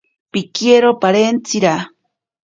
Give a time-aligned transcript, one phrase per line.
[0.31, 1.73] Pikiero parentsira.